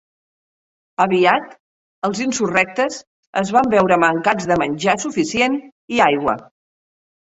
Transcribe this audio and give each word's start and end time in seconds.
Aviat 1.05 1.51
els 2.09 2.23
insurrectes 2.27 2.99
es 3.45 3.55
van 3.59 3.71
veure 3.77 4.01
mancats 4.09 4.53
de 4.55 4.61
menjar 4.67 5.01
suficient 5.09 5.63
i 5.99 6.07
aigua. 6.13 6.41